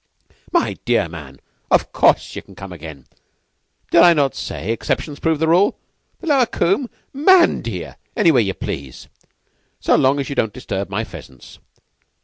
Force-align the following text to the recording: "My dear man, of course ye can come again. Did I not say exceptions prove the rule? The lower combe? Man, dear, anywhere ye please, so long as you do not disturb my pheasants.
"My 0.51 0.77
dear 0.83 1.07
man, 1.07 1.39
of 1.69 1.91
course 1.91 2.35
ye 2.35 2.41
can 2.41 2.55
come 2.55 2.73
again. 2.73 3.05
Did 3.91 4.01
I 4.01 4.13
not 4.13 4.33
say 4.33 4.71
exceptions 4.71 5.19
prove 5.19 5.37
the 5.37 5.47
rule? 5.47 5.77
The 6.21 6.25
lower 6.25 6.47
combe? 6.47 6.89
Man, 7.13 7.61
dear, 7.61 7.97
anywhere 8.17 8.41
ye 8.41 8.53
please, 8.53 9.07
so 9.79 9.95
long 9.95 10.19
as 10.19 10.27
you 10.27 10.33
do 10.33 10.41
not 10.41 10.53
disturb 10.53 10.89
my 10.89 11.03
pheasants. 11.03 11.59